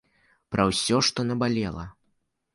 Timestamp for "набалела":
1.29-1.87